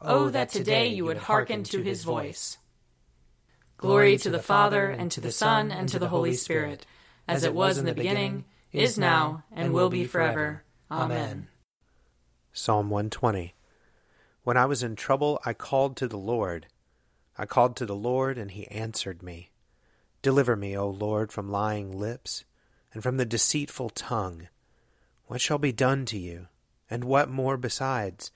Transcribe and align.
Oh, 0.00 0.26
oh, 0.26 0.28
that 0.30 0.50
today 0.50 0.88
you 0.88 1.04
would 1.04 1.16
hearken 1.16 1.64
to 1.64 1.82
his 1.82 2.04
voice. 2.04 2.58
Glory 3.76 4.16
to 4.18 4.30
the 4.30 4.38
Father, 4.38 4.88
and 4.90 5.10
to 5.10 5.20
the 5.20 5.32
Son, 5.32 5.70
and 5.70 5.88
to 5.88 5.98
the 5.98 6.08
Holy 6.08 6.34
Spirit, 6.34 6.86
as 7.26 7.44
it 7.44 7.54
was 7.54 7.78
in 7.78 7.84
the 7.84 7.94
beginning, 7.94 8.44
is 8.72 8.98
now, 8.98 9.44
and 9.52 9.72
will 9.72 9.90
be 9.90 10.04
forever. 10.04 10.64
Amen. 10.90 11.48
Psalm 12.52 12.90
120 12.90 13.54
When 14.42 14.56
I 14.56 14.66
was 14.66 14.82
in 14.82 14.96
trouble, 14.96 15.40
I 15.44 15.52
called 15.52 15.96
to 15.96 16.08
the 16.08 16.18
Lord. 16.18 16.66
I 17.36 17.46
called 17.46 17.76
to 17.76 17.86
the 17.86 17.96
Lord, 17.96 18.38
and 18.38 18.50
he 18.50 18.68
answered 18.68 19.22
me. 19.22 19.50
Deliver 20.22 20.56
me, 20.56 20.76
O 20.76 20.88
Lord, 20.88 21.32
from 21.32 21.50
lying 21.50 21.98
lips, 21.98 22.44
and 22.92 23.02
from 23.02 23.16
the 23.16 23.26
deceitful 23.26 23.90
tongue. 23.90 24.48
What 25.26 25.40
shall 25.40 25.58
be 25.58 25.72
done 25.72 26.04
to 26.06 26.18
you? 26.18 26.48
And 26.88 27.04
what 27.04 27.28
more 27.28 27.56
besides? 27.56 28.30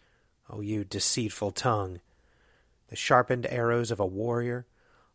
O 0.50 0.60
you 0.60 0.84
deceitful 0.84 1.52
tongue! 1.52 2.00
The 2.88 2.96
sharpened 2.96 3.46
arrows 3.50 3.90
of 3.90 4.00
a 4.00 4.06
warrior, 4.06 4.66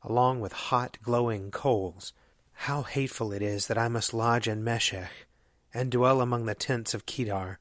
along 0.04 0.42
with 0.42 0.54
hot 0.54 0.98
glowing 1.02 1.50
coals. 1.50 2.14
How 2.54 2.84
hateful 2.84 3.32
it 3.32 3.42
is 3.42 3.68
that 3.68 3.78
I 3.78 3.88
must 3.88 4.14
lodge 4.14 4.48
in 4.48 4.64
Meshech, 4.64 5.26
and 5.74 5.92
dwell 5.92 6.22
among 6.22 6.46
the 6.46 6.54
tents 6.54 6.94
of 6.94 7.06
Kedar. 7.06 7.60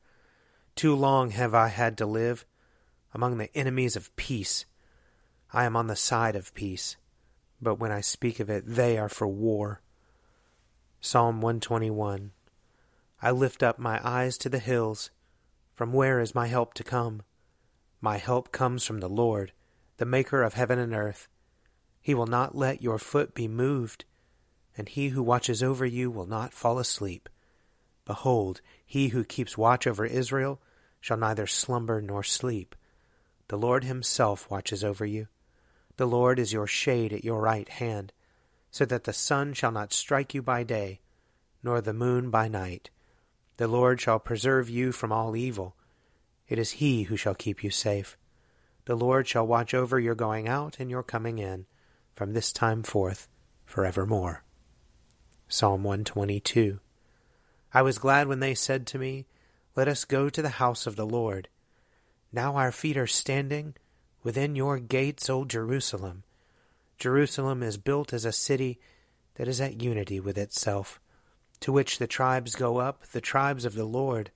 Too 0.76 0.94
long 0.94 1.30
have 1.30 1.54
I 1.54 1.68
had 1.68 1.96
to 1.98 2.06
live 2.06 2.44
among 3.14 3.38
the 3.38 3.54
enemies 3.56 3.96
of 3.96 4.14
peace. 4.16 4.64
I 5.52 5.64
am 5.64 5.76
on 5.76 5.86
the 5.86 5.96
side 5.96 6.36
of 6.36 6.54
peace, 6.54 6.96
but 7.60 7.76
when 7.76 7.92
I 7.92 8.00
speak 8.00 8.40
of 8.40 8.50
it, 8.50 8.64
they 8.66 8.98
are 8.98 9.08
for 9.08 9.26
war. 9.26 9.80
Psalm 11.00 11.40
121 11.40 12.32
I 13.20 13.30
lift 13.30 13.62
up 13.62 13.78
my 13.78 14.00
eyes 14.02 14.36
to 14.38 14.48
the 14.48 14.58
hills. 14.58 15.10
From 15.74 15.92
where 15.92 16.20
is 16.20 16.34
my 16.34 16.48
help 16.48 16.74
to 16.74 16.84
come? 16.84 17.22
My 18.04 18.18
help 18.18 18.50
comes 18.50 18.84
from 18.84 18.98
the 18.98 19.08
Lord, 19.08 19.52
the 19.98 20.04
Maker 20.04 20.42
of 20.42 20.54
heaven 20.54 20.80
and 20.80 20.92
earth. 20.92 21.28
He 22.00 22.14
will 22.14 22.26
not 22.26 22.56
let 22.56 22.82
your 22.82 22.98
foot 22.98 23.32
be 23.32 23.46
moved, 23.46 24.04
and 24.76 24.88
he 24.88 25.10
who 25.10 25.22
watches 25.22 25.62
over 25.62 25.86
you 25.86 26.10
will 26.10 26.26
not 26.26 26.52
fall 26.52 26.80
asleep. 26.80 27.28
Behold, 28.04 28.60
he 28.84 29.08
who 29.08 29.22
keeps 29.22 29.56
watch 29.56 29.86
over 29.86 30.04
Israel 30.04 30.60
shall 31.00 31.16
neither 31.16 31.46
slumber 31.46 32.02
nor 32.02 32.24
sleep. 32.24 32.74
The 33.46 33.56
Lord 33.56 33.84
himself 33.84 34.50
watches 34.50 34.82
over 34.82 35.06
you. 35.06 35.28
The 35.96 36.06
Lord 36.06 36.40
is 36.40 36.52
your 36.52 36.66
shade 36.66 37.12
at 37.12 37.24
your 37.24 37.40
right 37.40 37.68
hand, 37.68 38.12
so 38.72 38.84
that 38.84 39.04
the 39.04 39.12
sun 39.12 39.52
shall 39.52 39.70
not 39.70 39.92
strike 39.92 40.34
you 40.34 40.42
by 40.42 40.64
day, 40.64 41.02
nor 41.62 41.80
the 41.80 41.92
moon 41.92 42.30
by 42.30 42.48
night. 42.48 42.90
The 43.58 43.68
Lord 43.68 44.00
shall 44.00 44.18
preserve 44.18 44.68
you 44.68 44.90
from 44.90 45.12
all 45.12 45.36
evil. 45.36 45.76
It 46.52 46.58
is 46.58 46.72
he 46.72 47.04
who 47.04 47.16
shall 47.16 47.34
keep 47.34 47.64
you 47.64 47.70
safe. 47.70 48.18
The 48.84 48.94
Lord 48.94 49.26
shall 49.26 49.46
watch 49.46 49.72
over 49.72 49.98
your 49.98 50.14
going 50.14 50.48
out 50.48 50.76
and 50.78 50.90
your 50.90 51.02
coming 51.02 51.38
in, 51.38 51.64
from 52.14 52.34
this 52.34 52.52
time 52.52 52.82
forth, 52.82 53.26
forevermore. 53.64 54.44
Psalm 55.48 55.82
122. 55.82 56.78
I 57.72 57.80
was 57.80 57.96
glad 57.96 58.28
when 58.28 58.40
they 58.40 58.54
said 58.54 58.86
to 58.88 58.98
me, 58.98 59.24
Let 59.76 59.88
us 59.88 60.04
go 60.04 60.28
to 60.28 60.42
the 60.42 60.60
house 60.60 60.86
of 60.86 60.94
the 60.94 61.06
Lord. 61.06 61.48
Now 62.30 62.56
our 62.56 62.70
feet 62.70 62.98
are 62.98 63.06
standing 63.06 63.74
within 64.22 64.54
your 64.54 64.78
gates, 64.78 65.30
O 65.30 65.46
Jerusalem. 65.46 66.22
Jerusalem 66.98 67.62
is 67.62 67.78
built 67.78 68.12
as 68.12 68.26
a 68.26 68.30
city 68.30 68.78
that 69.36 69.48
is 69.48 69.58
at 69.58 69.80
unity 69.80 70.20
with 70.20 70.36
itself, 70.36 71.00
to 71.60 71.72
which 71.72 71.96
the 71.96 72.06
tribes 72.06 72.54
go 72.54 72.76
up, 72.76 73.06
the 73.06 73.22
tribes 73.22 73.64
of 73.64 73.72
the 73.72 73.86
Lord, 73.86 74.30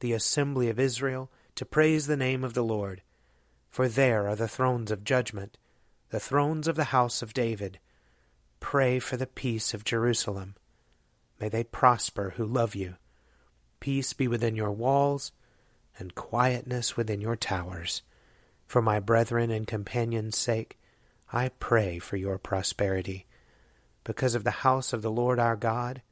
the 0.00 0.12
assembly 0.12 0.68
of 0.68 0.78
Israel, 0.78 1.30
to 1.54 1.64
praise 1.64 2.06
the 2.06 2.16
name 2.16 2.42
of 2.44 2.54
the 2.54 2.64
Lord. 2.64 3.02
For 3.70 3.88
there 3.88 4.28
are 4.28 4.36
the 4.36 4.48
thrones 4.48 4.90
of 4.90 5.04
judgment, 5.04 5.58
the 6.10 6.20
thrones 6.20 6.68
of 6.68 6.76
the 6.76 6.84
house 6.84 7.22
of 7.22 7.34
David. 7.34 7.78
Pray 8.60 8.98
for 8.98 9.16
the 9.16 9.26
peace 9.26 9.74
of 9.74 9.84
Jerusalem. 9.84 10.54
May 11.40 11.48
they 11.48 11.64
prosper 11.64 12.34
who 12.36 12.44
love 12.44 12.74
you. 12.74 12.96
Peace 13.80 14.12
be 14.12 14.28
within 14.28 14.56
your 14.56 14.70
walls, 14.70 15.32
and 15.98 16.14
quietness 16.14 16.96
within 16.96 17.20
your 17.20 17.36
towers. 17.36 18.02
For 18.66 18.80
my 18.80 18.98
brethren 18.98 19.50
and 19.50 19.66
companions' 19.66 20.38
sake, 20.38 20.78
I 21.32 21.50
pray 21.60 21.98
for 21.98 22.16
your 22.16 22.38
prosperity. 22.38 23.26
Because 24.04 24.34
of 24.34 24.44
the 24.44 24.50
house 24.50 24.92
of 24.92 25.02
the 25.02 25.10
Lord 25.10 25.38
our 25.38 25.56
God, 25.56 26.02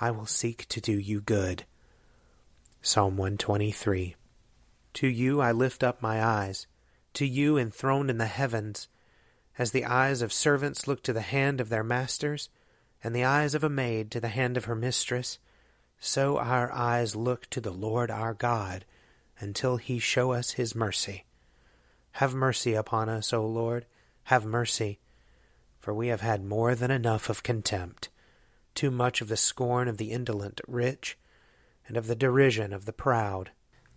I 0.00 0.10
will 0.10 0.26
seek 0.26 0.66
to 0.68 0.80
do 0.80 0.98
you 0.98 1.20
good. 1.20 1.64
Psalm 2.82 3.16
123. 3.16 4.16
To 4.94 5.08
you 5.08 5.40
I 5.40 5.52
lift 5.52 5.82
up 5.82 6.00
my 6.00 6.24
eyes, 6.24 6.66
to 7.14 7.26
you 7.26 7.58
enthroned 7.58 8.10
in 8.10 8.18
the 8.18 8.26
heavens, 8.26 8.88
as 9.58 9.70
the 9.70 9.84
eyes 9.84 10.22
of 10.22 10.32
servants 10.32 10.86
look 10.86 11.02
to 11.04 11.12
the 11.12 11.20
hand 11.20 11.60
of 11.60 11.68
their 11.68 11.84
masters, 11.84 12.48
and 13.02 13.14
the 13.14 13.24
eyes 13.24 13.54
of 13.54 13.62
a 13.62 13.68
maid 13.68 14.10
to 14.12 14.20
the 14.20 14.28
hand 14.28 14.56
of 14.56 14.64
her 14.64 14.74
mistress, 14.74 15.38
so 15.98 16.38
our 16.38 16.72
eyes 16.72 17.14
look 17.14 17.48
to 17.50 17.60
the 17.60 17.72
Lord 17.72 18.10
our 18.10 18.34
God, 18.34 18.84
until 19.38 19.76
he 19.76 19.98
show 19.98 20.32
us 20.32 20.52
his 20.52 20.74
mercy. 20.74 21.24
Have 22.12 22.34
mercy 22.34 22.74
upon 22.74 23.08
us, 23.08 23.32
O 23.32 23.44
Lord, 23.44 23.86
have 24.24 24.44
mercy, 24.44 25.00
for 25.80 25.92
we 25.92 26.08
have 26.08 26.20
had 26.20 26.44
more 26.44 26.74
than 26.74 26.90
enough 26.90 27.28
of 27.28 27.42
contempt, 27.42 28.08
too 28.74 28.90
much 28.90 29.20
of 29.20 29.28
the 29.28 29.36
scorn 29.36 29.88
of 29.88 29.98
the 29.98 30.12
indolent 30.12 30.60
rich, 30.68 31.18
and 31.86 31.96
of 31.96 32.06
the 32.06 32.16
derision 32.16 32.72
of 32.72 32.84
the 32.84 32.92
proud. 32.92 33.50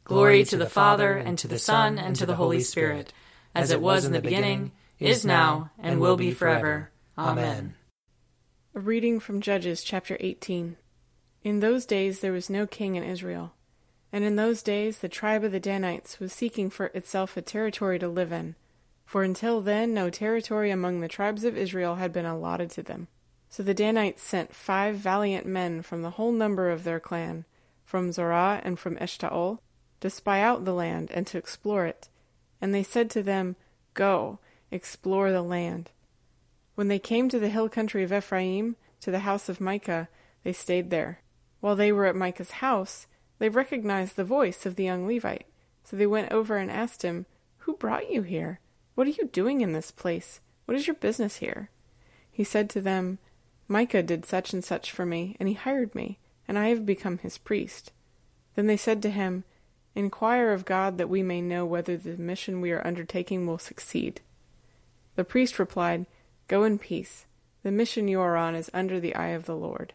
Glory 0.08 0.46
to 0.46 0.56
the 0.56 0.70
Father, 0.70 1.18
and 1.18 1.38
to 1.38 1.50
the 1.50 1.60
Son, 1.60 2.00
and 2.00 2.16
to 2.16 2.26
the 2.26 2.38
Holy 2.38 2.62
Spirit, 2.62 3.12
as 3.54 3.72
it 3.72 3.82
was 3.82 4.06
in 4.06 4.14
the 4.14 4.22
beginning, 4.22 4.72
is 5.00 5.26
now, 5.26 5.70
and 5.78 6.00
will 6.00 6.16
be 6.16 6.32
forever. 6.32 6.92
Amen. 7.18 7.76
A 8.74 8.80
reading 8.80 9.20
from 9.20 9.42
Judges 9.42 9.84
chapter 9.84 10.16
18. 10.22 10.78
In 11.44 11.60
those 11.60 11.86
days 11.86 12.22
there 12.22 12.32
was 12.32 12.50
no 12.50 12.66
king 12.66 12.96
in 12.96 13.04
Israel. 13.04 13.52
And 14.14 14.24
in 14.24 14.38
those 14.38 14.64
days 14.64 15.00
the 15.00 15.10
tribe 15.10 15.44
of 15.44 15.52
the 15.52 15.60
Danites 15.60 16.22
was 16.22 16.32
seeking 16.32 16.70
for 16.70 16.86
itself 16.94 17.36
a 17.36 17.42
territory 17.42 18.00
to 18.00 18.08
live 18.08 18.32
in, 18.32 18.56
for 19.04 19.24
until 19.24 19.60
then 19.60 19.94
no 19.94 20.10
territory 20.10 20.72
among 20.72 21.02
the 21.02 21.10
tribes 21.10 21.44
of 21.44 21.58
Israel 21.58 21.96
had 21.96 22.14
been 22.14 22.26
allotted 22.26 22.70
to 22.70 22.82
them. 22.82 23.10
So 23.50 23.62
the 23.62 23.74
Danites 23.74 24.24
sent 24.24 24.56
five 24.56 24.96
valiant 24.96 25.46
men 25.46 25.82
from 25.82 26.02
the 26.02 26.12
whole 26.12 26.32
number 26.32 26.70
of 26.70 26.86
their 26.86 27.02
clan, 27.02 27.44
from 27.84 28.14
Zorah 28.14 28.62
and 28.64 28.80
from 28.80 28.96
Eshtaol, 28.96 29.60
to 30.02 30.10
spy 30.10 30.42
out 30.42 30.66
the 30.66 30.74
land 30.74 31.12
and 31.12 31.26
to 31.28 31.38
explore 31.38 31.86
it. 31.86 32.10
And 32.62 32.74
they 32.74 32.84
said 32.84 33.10
to 33.12 33.24
them, 33.24 33.56
Go, 33.94 34.40
explore 34.72 35.32
the 35.32 35.42
land. 35.42 35.92
When 36.76 36.88
they 36.88 37.00
came 37.00 37.30
to 37.30 37.40
the 37.40 37.50
hill 37.50 37.70
country 37.70 38.04
of 38.04 38.14
Ephraim, 38.14 38.76
to 39.02 39.12
the 39.12 39.20
house 39.20 39.50
of 39.50 39.62
Micah, 39.62 40.10
they 40.44 40.54
stayed 40.54 40.90
there. 40.90 41.22
While 41.60 41.76
they 41.76 41.92
were 41.92 42.06
at 42.06 42.16
Micah's 42.16 42.52
house, 42.52 43.08
they 43.40 43.50
recognized 43.50 44.16
the 44.16 44.24
voice 44.24 44.66
of 44.66 44.76
the 44.76 44.84
young 44.84 45.08
Levite. 45.08 45.48
So 45.84 45.96
they 45.96 46.08
went 46.08 46.32
over 46.32 46.58
and 46.58 46.70
asked 46.70 47.02
him, 47.02 47.26
Who 47.60 47.74
brought 47.76 48.12
you 48.12 48.22
here? 48.22 48.60
What 48.96 49.08
are 49.08 49.12
you 49.12 49.30
doing 49.32 49.62
in 49.62 49.74
this 49.74 49.92
place? 49.92 50.40
What 50.66 50.76
is 50.76 50.88
your 50.88 50.96
business 50.96 51.38
here? 51.38 51.70
He 52.32 52.44
said 52.44 52.70
to 52.72 52.82
them, 52.82 53.20
Micah 53.68 54.04
did 54.04 54.26
such 54.26 54.54
and 54.54 54.64
such 54.64 54.92
for 54.92 55.06
me, 55.06 55.36
and 55.40 55.50
he 55.50 55.56
hired 55.56 55.94
me, 55.96 56.20
and 56.48 56.58
I 56.58 56.70
have 56.70 56.86
become 56.86 57.18
his 57.18 57.38
priest. 57.38 57.92
Then 58.56 58.68
they 58.68 58.78
said 58.78 59.02
to 59.02 59.10
him, 59.10 59.44
Inquire 59.98 60.54
of 60.54 60.64
God 60.64 61.00
that 61.00 61.10
we 61.10 61.24
may 61.24 61.42
know 61.42 61.66
whether 61.66 61.98
the 61.98 62.18
mission 62.18 62.62
we 62.62 62.72
are 62.72 62.86
undertaking 62.86 63.48
will 63.48 63.58
succeed. 63.58 64.22
The 65.16 65.24
priest 65.24 65.58
replied, 65.58 66.06
Go 66.48 66.64
in 66.66 66.78
peace. 66.78 67.26
The 67.64 67.72
mission 67.72 68.08
you 68.08 68.22
are 68.22 68.38
on 68.38 68.54
is 68.54 68.70
under 68.76 69.00
the 69.00 69.16
eye 69.16 69.30
of 69.30 69.48
the 69.48 69.56
Lord. 69.56 69.94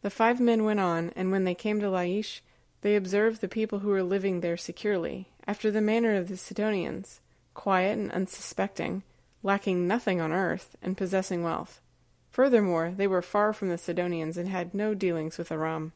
The 0.00 0.08
five 0.08 0.40
men 0.40 0.64
went 0.64 0.80
on, 0.80 1.12
and 1.14 1.30
when 1.30 1.44
they 1.44 1.54
came 1.54 1.78
to 1.80 1.90
Laish, 1.90 2.40
they 2.80 2.96
observed 2.96 3.42
the 3.42 3.48
people 3.48 3.80
who 3.80 3.90
were 3.90 4.02
living 4.02 4.40
there 4.40 4.56
securely, 4.56 5.28
after 5.46 5.70
the 5.70 5.82
manner 5.82 6.14
of 6.14 6.28
the 6.28 6.38
Sidonians, 6.38 7.20
quiet 7.52 7.98
and 7.98 8.10
unsuspecting, 8.10 9.02
lacking 9.42 9.86
nothing 9.86 10.22
on 10.22 10.32
earth, 10.32 10.74
and 10.80 10.96
possessing 10.96 11.42
wealth. 11.42 11.82
Furthermore, 12.30 12.94
they 12.96 13.06
were 13.06 13.20
far 13.20 13.52
from 13.52 13.68
the 13.68 13.76
Sidonians 13.76 14.38
and 14.38 14.48
had 14.48 14.72
no 14.72 14.94
dealings 14.94 15.36
with 15.36 15.52
Aram. 15.52 15.92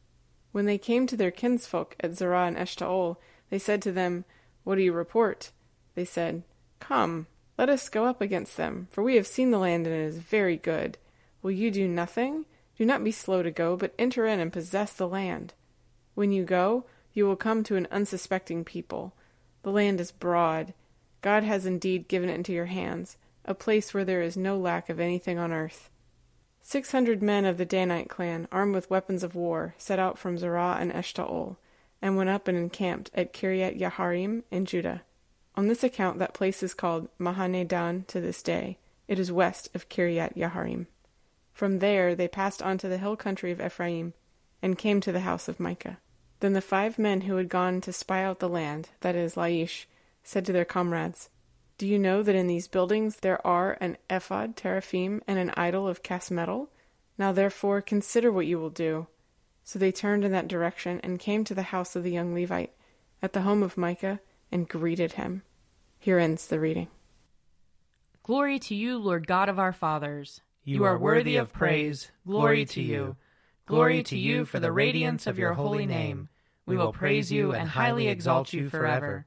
When 0.53 0.67
they 0.67 0.79
came 0.79 1.07
to 1.07 1.17
their 1.17 1.31
kinsfolk 1.31 1.97
at 2.01 2.15
Zorah 2.15 2.47
and 2.47 2.57
Eshtaol, 2.57 3.17
they 3.51 3.59
said 3.59 3.83
to 3.83 3.93
them, 3.93 4.25
What 4.65 4.77
do 4.77 4.83
you 4.83 4.93
report? 4.93 5.51
They 5.95 6.05
said, 6.05 6.43
Come, 6.79 7.27
let 7.59 7.69
us 7.69 7.89
go 7.89 8.05
up 8.05 8.21
against 8.21 8.57
them, 8.57 8.89
for 8.91 9.03
we 9.03 9.17
have 9.17 9.27
seen 9.27 9.51
the 9.51 9.59
land 9.59 9.87
and 9.87 9.97
it 9.97 10.07
is 10.07 10.19
very 10.19 10.57
good. 10.57 10.99
Will 11.43 11.51
you 11.51 11.71
do 11.71 11.89
nothing? 11.89 12.47
Do 12.77 12.85
not 12.85 13.05
be 13.05 13.13
slow 13.13 13.43
to 13.43 13.51
go, 13.51 13.77
but 13.77 13.95
enter 13.99 14.27
in 14.27 14.41
and 14.41 14.53
possess 14.53 14.93
the 14.93 15.09
land. 15.09 15.55
When 16.15 16.33
you 16.33 16.45
go, 16.45 16.85
you 17.13 17.27
will 17.27 17.37
come 17.37 17.63
to 17.65 17.77
an 17.77 17.89
unsuspecting 17.91 18.65
people. 18.65 19.15
The 19.63 19.71
land 19.71 20.01
is 20.01 20.13
broad. 20.13 20.75
God 21.21 21.45
has 21.45 21.67
indeed 21.67 22.09
given 22.09 22.29
it 22.29 22.35
into 22.35 22.53
your 22.53 22.67
hands, 22.67 23.17
a 23.45 23.55
place 23.55 23.93
where 23.93 24.05
there 24.05 24.23
is 24.23 24.37
no 24.37 24.59
lack 24.59 24.89
of 24.89 24.99
anything 24.99 25.39
on 25.39 25.53
earth. 25.53 25.91
Six 26.65 26.93
hundred 26.93 27.23
men 27.23 27.45
of 27.45 27.59
the 27.59 27.67
Danite 27.67 28.09
clan, 28.09 28.47
armed 28.53 28.75
with 28.75 28.89
weapons 28.89 29.25
of 29.25 29.35
war, 29.35 29.75
set 29.79 29.99
out 29.99 30.17
from 30.17 30.39
Zorah 30.39 30.79
and 30.81 30.93
Eshtaol, 30.93 31.57
and 32.01 32.17
went 32.17 32.31
up 32.31 32.47
and 32.47 32.57
encamped 32.57 33.11
at 33.15 33.33
Kiriath 33.33 33.79
Yearim 33.79 34.45
in 34.51 34.65
Judah. 34.65 35.03
On 35.57 35.67
this 35.67 35.85
account, 35.85 36.19
that 36.19 36.35
place 36.35 36.63
is 36.63 36.73
called 36.73 37.09
Mahane 37.19 37.67
Dan 37.67 38.05
to 38.09 38.21
this 38.21 38.43
day. 38.43 38.79
It 39.09 39.19
is 39.19 39.33
west 39.33 39.69
of 39.75 39.89
Kiriath 39.89 40.35
Yearim. 40.35 40.87
From 41.53 41.81
there 41.81 42.15
they 42.15 42.29
passed 42.29 42.63
on 42.63 42.79
to 42.79 42.89
the 42.89 42.99
hill 42.99 43.17
country 43.17 43.51
of 43.51 43.61
Ephraim, 43.61 44.15
and 44.63 44.79
came 44.79 45.01
to 45.01 45.13
the 45.13 45.21
house 45.21 45.49
of 45.49 45.61
Micah. 45.61 45.99
Then 46.41 46.53
the 46.53 46.61
five 46.61 46.99
men 46.99 47.23
who 47.23 47.37
had 47.37 47.49
gone 47.49 47.81
to 47.83 47.93
spy 47.93 48.23
out 48.23 48.39
the 48.39 48.49
land, 48.49 48.91
that 49.01 49.17
is, 49.17 49.35
Laish, 49.35 49.87
said 50.23 50.45
to 50.47 50.53
their 50.53 50.65
comrades, 50.65 51.29
Do 51.79 51.87
you 51.87 51.99
know 51.99 52.23
that 52.23 52.35
in 52.35 52.47
these 52.47 52.69
buildings 52.69 53.17
there 53.17 53.45
are 53.47 53.77
an 53.81 53.97
ephod, 54.09 54.57
teraphim, 54.57 55.23
and 55.27 55.39
an 55.39 55.53
idol 55.57 55.89
of 55.89 56.03
cast 56.03 56.31
metal? 56.31 56.71
Now 57.19 57.33
therefore 57.33 57.81
consider 57.81 58.31
what 58.31 58.47
you 58.47 58.59
will 58.59 58.71
do. 58.71 59.07
So 59.65 59.79
they 59.79 59.93
turned 59.93 60.25
in 60.25 60.33
that 60.33 60.49
direction, 60.49 61.01
and 61.03 61.19
came 61.19 61.45
to 61.45 61.55
the 61.55 61.63
house 61.63 61.95
of 61.95 62.03
the 62.03 62.11
young 62.11 62.35
Levite, 62.35 62.73
at 63.23 63.33
the 63.33 63.43
home 63.43 63.63
of 63.63 63.77
Micah, 63.77 64.21
and 64.51 64.69
greeted 64.69 65.13
him. 65.13 65.43
Here 65.99 66.19
ends 66.19 66.49
the 66.49 66.59
reading. 66.59 66.89
Glory 68.25 68.59
to 68.61 68.75
you, 68.75 68.99
Lord 68.99 69.27
God 69.27 69.49
of 69.49 69.59
our 69.59 69.73
fathers. 69.73 70.41
You 70.65 70.85
are 70.85 70.99
worthy 70.99 71.37
of 71.37 71.53
praise. 71.53 72.11
Glory 72.27 72.65
to 72.67 72.83
you. 72.83 73.17
Glory 73.67 74.03
to 74.05 74.19
you 74.19 74.45
for 74.45 74.61
the 74.61 74.73
radiance 74.73 75.27
of 75.27 75.39
your 75.39 75.55
holy 75.55 75.87
name. 75.87 76.29
We 76.67 76.77
will 76.77 76.93
praise 76.93 77.33
you 77.33 77.53
and 77.53 77.69
highly 77.69 78.09
exalt 78.09 78.53
you 78.53 78.69
forever. 78.69 79.27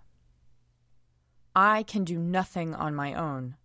I 1.55 1.83
can 1.83 2.03
do 2.03 2.17
nothing 2.17 2.73
on 2.73 2.95
my 2.95 3.13
own. 3.13 3.55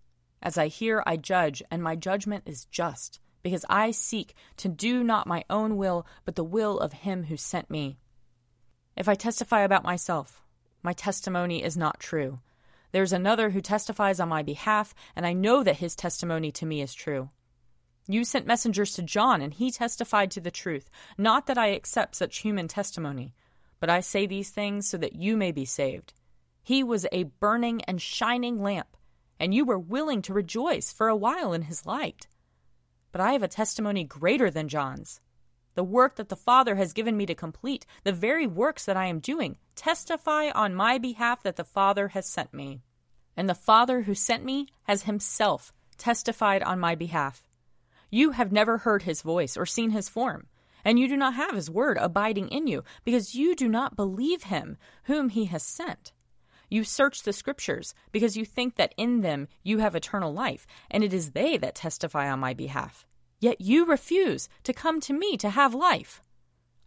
As 0.42 0.58
I 0.58 0.66
hear, 0.68 1.02
I 1.06 1.16
judge, 1.16 1.62
and 1.70 1.82
my 1.82 1.96
judgment 1.96 2.44
is 2.46 2.66
just, 2.66 3.20
because 3.42 3.64
I 3.68 3.90
seek 3.90 4.34
to 4.58 4.68
do 4.68 5.04
not 5.04 5.26
my 5.26 5.44
own 5.48 5.76
will, 5.76 6.06
but 6.24 6.34
the 6.34 6.44
will 6.44 6.78
of 6.78 6.92
him 6.92 7.24
who 7.24 7.36
sent 7.36 7.70
me. 7.70 7.98
If 8.96 9.08
I 9.08 9.14
testify 9.14 9.60
about 9.60 9.84
myself, 9.84 10.42
my 10.82 10.92
testimony 10.92 11.62
is 11.62 11.76
not 11.76 12.00
true. 12.00 12.40
There 12.92 13.02
is 13.02 13.12
another 13.12 13.50
who 13.50 13.60
testifies 13.60 14.20
on 14.20 14.28
my 14.28 14.42
behalf, 14.42 14.94
and 15.14 15.26
I 15.26 15.32
know 15.32 15.62
that 15.62 15.76
his 15.76 15.94
testimony 15.94 16.50
to 16.52 16.66
me 16.66 16.80
is 16.80 16.94
true. 16.94 17.28
You 18.08 18.24
sent 18.24 18.46
messengers 18.46 18.94
to 18.94 19.02
John, 19.02 19.42
and 19.42 19.52
he 19.52 19.70
testified 19.70 20.30
to 20.32 20.40
the 20.40 20.50
truth. 20.50 20.88
Not 21.18 21.46
that 21.46 21.58
I 21.58 21.68
accept 21.68 22.14
such 22.14 22.38
human 22.38 22.68
testimony, 22.68 23.34
but 23.80 23.90
I 23.90 24.00
say 24.00 24.26
these 24.26 24.50
things 24.50 24.88
so 24.88 24.96
that 24.98 25.16
you 25.16 25.36
may 25.36 25.52
be 25.52 25.64
saved. 25.64 26.12
He 26.66 26.82
was 26.82 27.06
a 27.12 27.22
burning 27.22 27.82
and 27.82 28.02
shining 28.02 28.60
lamp, 28.60 28.96
and 29.38 29.54
you 29.54 29.64
were 29.64 29.78
willing 29.78 30.20
to 30.22 30.34
rejoice 30.34 30.92
for 30.92 31.06
a 31.06 31.14
while 31.14 31.52
in 31.52 31.62
his 31.62 31.86
light. 31.86 32.26
But 33.12 33.20
I 33.20 33.34
have 33.34 33.44
a 33.44 33.46
testimony 33.62 34.02
greater 34.02 34.50
than 34.50 34.66
John's. 34.66 35.20
The 35.76 35.84
work 35.84 36.16
that 36.16 36.28
the 36.28 36.34
Father 36.34 36.74
has 36.74 36.92
given 36.92 37.16
me 37.16 37.24
to 37.26 37.36
complete, 37.36 37.86
the 38.02 38.10
very 38.10 38.48
works 38.48 38.84
that 38.86 38.96
I 38.96 39.06
am 39.06 39.20
doing, 39.20 39.58
testify 39.76 40.50
on 40.50 40.74
my 40.74 40.98
behalf 40.98 41.44
that 41.44 41.54
the 41.54 41.62
Father 41.62 42.08
has 42.08 42.26
sent 42.26 42.52
me. 42.52 42.80
And 43.36 43.48
the 43.48 43.54
Father 43.54 44.02
who 44.02 44.16
sent 44.16 44.44
me 44.44 44.66
has 44.88 45.04
himself 45.04 45.72
testified 45.98 46.64
on 46.64 46.80
my 46.80 46.96
behalf. 46.96 47.46
You 48.10 48.32
have 48.32 48.50
never 48.50 48.78
heard 48.78 49.04
his 49.04 49.22
voice 49.22 49.56
or 49.56 49.66
seen 49.66 49.90
his 49.90 50.08
form, 50.08 50.48
and 50.84 50.98
you 50.98 51.06
do 51.06 51.16
not 51.16 51.34
have 51.34 51.54
his 51.54 51.70
word 51.70 51.96
abiding 52.00 52.48
in 52.48 52.66
you, 52.66 52.82
because 53.04 53.36
you 53.36 53.54
do 53.54 53.69
not 53.69 53.94
believe 53.94 54.42
him 54.42 54.78
whom 55.04 55.28
he 55.28 55.44
has 55.44 55.62
sent. 55.62 56.12
You 56.68 56.84
search 56.84 57.22
the 57.22 57.32
Scriptures, 57.32 57.94
because 58.12 58.36
you 58.36 58.44
think 58.44 58.76
that 58.76 58.94
in 58.96 59.20
them 59.20 59.48
you 59.62 59.78
have 59.78 59.94
eternal 59.94 60.32
life, 60.32 60.66
and 60.90 61.04
it 61.04 61.12
is 61.12 61.30
they 61.30 61.56
that 61.58 61.74
testify 61.74 62.30
on 62.30 62.40
my 62.40 62.54
behalf. 62.54 63.06
Yet 63.40 63.60
you 63.60 63.84
refuse 63.84 64.48
to 64.64 64.72
come 64.72 65.00
to 65.00 65.12
me 65.12 65.36
to 65.36 65.50
have 65.50 65.74
life. 65.74 66.22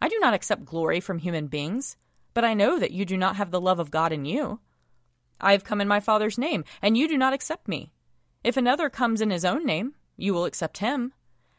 I 0.02 0.08
do 0.08 0.18
not 0.20 0.34
accept 0.34 0.64
glory 0.64 1.00
from 1.00 1.18
human 1.18 1.46
beings, 1.46 1.96
but 2.34 2.44
I 2.44 2.54
know 2.54 2.78
that 2.78 2.92
you 2.92 3.04
do 3.04 3.16
not 3.16 3.36
have 3.36 3.50
the 3.50 3.60
love 3.60 3.78
of 3.78 3.90
God 3.90 4.12
in 4.12 4.24
you. 4.24 4.60
I 5.40 5.52
have 5.52 5.64
come 5.64 5.80
in 5.80 5.88
my 5.88 6.00
Father's 6.00 6.38
name, 6.38 6.64
and 6.82 6.96
you 6.96 7.08
do 7.08 7.16
not 7.16 7.32
accept 7.32 7.68
me. 7.68 7.92
If 8.44 8.56
another 8.56 8.90
comes 8.90 9.20
in 9.20 9.30
his 9.30 9.44
own 9.44 9.64
name, 9.64 9.94
you 10.16 10.34
will 10.34 10.44
accept 10.44 10.78
him. 10.78 11.12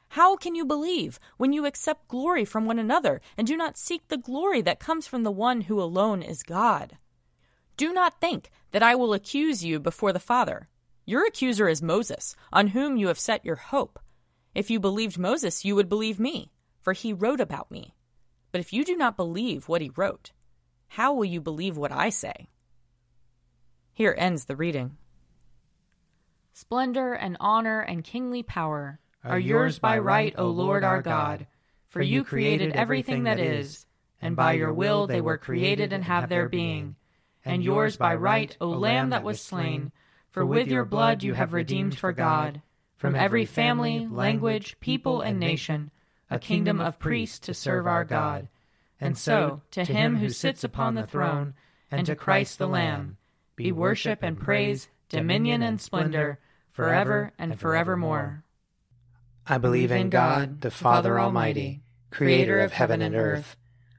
How 0.09 0.35
can 0.35 0.55
you 0.55 0.65
believe 0.65 1.19
when 1.37 1.53
you 1.53 1.65
accept 1.65 2.07
glory 2.07 2.43
from 2.43 2.65
one 2.65 2.79
another 2.79 3.21
and 3.37 3.47
do 3.47 3.55
not 3.55 3.77
seek 3.77 4.07
the 4.07 4.17
glory 4.17 4.61
that 4.61 4.79
comes 4.79 5.07
from 5.07 5.23
the 5.23 5.31
one 5.31 5.61
who 5.61 5.81
alone 5.81 6.21
is 6.21 6.43
God? 6.43 6.97
Do 7.77 7.93
not 7.93 8.19
think 8.19 8.51
that 8.71 8.83
I 8.83 8.95
will 8.95 9.13
accuse 9.13 9.63
you 9.63 9.79
before 9.79 10.13
the 10.13 10.19
Father. 10.19 10.69
Your 11.05 11.25
accuser 11.25 11.67
is 11.67 11.81
Moses, 11.81 12.35
on 12.53 12.67
whom 12.67 12.97
you 12.97 13.07
have 13.07 13.19
set 13.19 13.45
your 13.45 13.55
hope. 13.55 13.99
If 14.53 14.69
you 14.69 14.79
believed 14.79 15.17
Moses, 15.17 15.65
you 15.65 15.75
would 15.75 15.89
believe 15.89 16.19
me, 16.19 16.51
for 16.79 16.93
he 16.93 17.13
wrote 17.13 17.41
about 17.41 17.71
me. 17.71 17.95
But 18.51 18.61
if 18.61 18.73
you 18.73 18.83
do 18.83 18.95
not 18.95 19.17
believe 19.17 19.67
what 19.67 19.81
he 19.81 19.91
wrote, 19.95 20.31
how 20.89 21.13
will 21.13 21.25
you 21.25 21.39
believe 21.39 21.77
what 21.77 21.91
I 21.91 22.09
say? 22.09 22.49
Here 23.93 24.15
ends 24.17 24.45
the 24.45 24.55
reading. 24.55 24.97
Splendor 26.53 27.13
and 27.13 27.37
honor 27.39 27.81
and 27.81 28.03
kingly 28.03 28.43
power 28.43 28.99
are 29.23 29.39
yours 29.39 29.79
by 29.79 29.99
right, 29.99 30.33
O 30.37 30.47
Lord 30.47 30.83
our 30.83 31.01
God. 31.01 31.47
For 31.89 32.01
you 32.01 32.23
created 32.23 32.73
everything 32.73 33.23
that 33.23 33.39
is, 33.39 33.85
and 34.21 34.35
by 34.35 34.53
your 34.53 34.73
will 34.73 35.07
they 35.07 35.21
were 35.21 35.37
created 35.37 35.93
and 35.93 36.03
have 36.03 36.29
their 36.29 36.49
being. 36.49 36.95
And 37.43 37.63
yours 37.63 37.97
by 37.97 38.15
right, 38.15 38.55
O 38.61 38.67
Lamb 38.67 39.09
that 39.09 39.23
was 39.23 39.41
slain, 39.41 39.91
for 40.29 40.45
with 40.45 40.67
your 40.67 40.85
blood 40.85 41.23
you 41.23 41.33
have 41.33 41.53
redeemed 41.53 41.97
for 41.97 42.13
God, 42.13 42.61
from 42.95 43.15
every 43.15 43.45
family, 43.45 44.07
language, 44.07 44.79
people, 44.79 45.21
and 45.21 45.39
nation, 45.39 45.91
a 46.29 46.39
kingdom 46.39 46.79
of 46.79 46.99
priests 46.99 47.39
to 47.39 47.53
serve 47.53 47.87
our 47.87 48.05
God. 48.05 48.47
And 48.99 49.17
so, 49.17 49.61
to 49.71 49.83
him 49.83 50.17
who 50.17 50.29
sits 50.29 50.63
upon 50.63 50.95
the 50.95 51.07
throne, 51.07 51.55
and 51.89 52.05
to 52.05 52.15
Christ 52.15 52.59
the 52.59 52.67
Lamb, 52.67 53.17
be 53.55 53.71
worship 53.71 54.19
and 54.21 54.39
praise, 54.39 54.87
dominion 55.09 55.61
and 55.61 55.81
splendor, 55.81 56.39
forever 56.71 57.33
and 57.37 57.59
forevermore. 57.59 58.43
I 59.45 59.57
believe 59.57 59.91
in 59.91 60.09
God, 60.09 60.61
the 60.61 60.71
Father 60.71 61.19
Almighty, 61.19 61.81
creator 62.11 62.59
of 62.59 62.73
heaven 62.73 63.01
and 63.01 63.15
earth. 63.15 63.57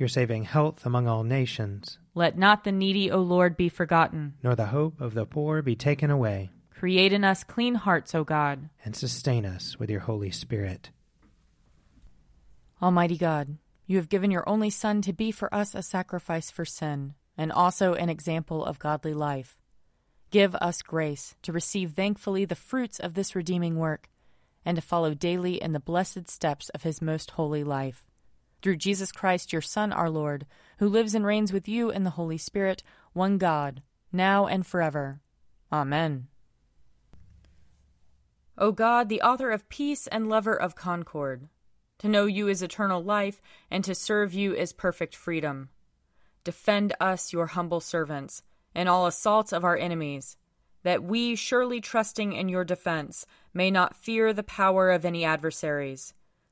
Your 0.00 0.08
saving 0.08 0.44
health 0.44 0.86
among 0.86 1.08
all 1.08 1.24
nations. 1.24 1.98
Let 2.14 2.38
not 2.38 2.64
the 2.64 2.72
needy, 2.72 3.10
O 3.10 3.18
Lord, 3.18 3.54
be 3.54 3.68
forgotten. 3.68 4.32
Nor 4.42 4.56
the 4.56 4.64
hope 4.64 4.98
of 4.98 5.12
the 5.12 5.26
poor 5.26 5.60
be 5.60 5.76
taken 5.76 6.10
away. 6.10 6.48
Create 6.70 7.12
in 7.12 7.22
us 7.22 7.44
clean 7.44 7.74
hearts, 7.74 8.14
O 8.14 8.24
God. 8.24 8.70
And 8.82 8.96
sustain 8.96 9.44
us 9.44 9.78
with 9.78 9.90
your 9.90 10.00
Holy 10.00 10.30
Spirit. 10.30 10.88
Almighty 12.82 13.18
God, 13.18 13.58
you 13.86 13.98
have 13.98 14.08
given 14.08 14.30
your 14.30 14.48
only 14.48 14.70
Son 14.70 15.02
to 15.02 15.12
be 15.12 15.30
for 15.30 15.54
us 15.54 15.74
a 15.74 15.82
sacrifice 15.82 16.50
for 16.50 16.64
sin, 16.64 17.12
and 17.36 17.52
also 17.52 17.92
an 17.92 18.08
example 18.08 18.64
of 18.64 18.78
godly 18.78 19.12
life. 19.12 19.58
Give 20.30 20.54
us 20.54 20.80
grace 20.80 21.34
to 21.42 21.52
receive 21.52 21.92
thankfully 21.92 22.46
the 22.46 22.54
fruits 22.54 23.00
of 23.00 23.12
this 23.12 23.36
redeeming 23.36 23.76
work, 23.76 24.08
and 24.64 24.76
to 24.76 24.82
follow 24.82 25.12
daily 25.12 25.60
in 25.60 25.74
the 25.74 25.78
blessed 25.78 26.30
steps 26.30 26.70
of 26.70 26.84
his 26.84 27.02
most 27.02 27.32
holy 27.32 27.62
life. 27.62 28.06
Through 28.62 28.76
Jesus 28.76 29.12
Christ, 29.12 29.52
your 29.52 29.62
Son, 29.62 29.92
our 29.92 30.10
Lord, 30.10 30.46
who 30.78 30.88
lives 30.88 31.14
and 31.14 31.24
reigns 31.24 31.52
with 31.52 31.68
you 31.68 31.90
in 31.90 32.04
the 32.04 32.10
Holy 32.10 32.38
Spirit, 32.38 32.82
one 33.12 33.38
God, 33.38 33.82
now 34.12 34.46
and 34.46 34.66
forever. 34.66 35.20
Amen. 35.72 36.28
O 38.58 38.72
God, 38.72 39.08
the 39.08 39.22
author 39.22 39.50
of 39.50 39.68
peace 39.68 40.06
and 40.06 40.28
lover 40.28 40.54
of 40.54 40.74
concord, 40.74 41.48
to 41.98 42.08
know 42.08 42.26
you 42.26 42.48
is 42.48 42.62
eternal 42.62 43.02
life, 43.02 43.40
and 43.70 43.82
to 43.84 43.94
serve 43.94 44.34
you 44.34 44.54
is 44.54 44.72
perfect 44.72 45.16
freedom. 45.16 45.70
Defend 46.44 46.94
us, 47.00 47.32
your 47.32 47.46
humble 47.46 47.80
servants 47.80 48.42
in 48.74 48.88
all 48.88 49.06
assaults 49.06 49.52
of 49.52 49.64
our 49.64 49.76
enemies, 49.76 50.36
that 50.82 51.02
we, 51.02 51.34
surely 51.34 51.80
trusting 51.80 52.32
in 52.32 52.48
your 52.48 52.64
defense, 52.64 53.26
may 53.52 53.70
not 53.70 53.96
fear 53.96 54.32
the 54.32 54.42
power 54.42 54.90
of 54.90 55.04
any 55.04 55.24
adversaries, 55.24 56.14